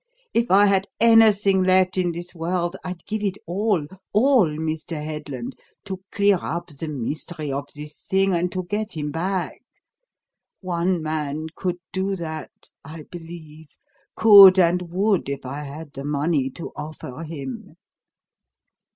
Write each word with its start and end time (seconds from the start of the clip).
If 0.33 0.49
I 0.49 0.65
had 0.65 0.87
anything 0.99 1.61
left 1.61 1.95
in 1.95 2.11
this 2.11 2.33
world, 2.33 2.75
I'd 2.83 3.05
give 3.05 3.21
it 3.21 3.37
all 3.45 3.85
all, 4.13 4.47
Mr. 4.49 4.95
Headland, 4.99 5.55
to 5.85 5.99
clear 6.11 6.39
up 6.41 6.69
the 6.71 6.87
mystery 6.87 7.51
of 7.51 7.67
this 7.75 8.07
thing 8.07 8.33
and 8.33 8.51
to 8.51 8.63
get 8.63 8.93
him 8.97 9.11
back. 9.11 9.61
One 10.59 11.03
man 11.03 11.49
could 11.55 11.77
do 11.93 12.15
that, 12.15 12.49
I 12.83 13.03
believe, 13.11 13.67
could 14.15 14.57
and 14.57 14.91
would 14.91 15.29
if 15.29 15.45
I 15.45 15.59
had 15.65 15.93
the 15.93 16.03
money 16.03 16.49
to 16.49 16.71
offer 16.75 17.21
him." 17.23 17.75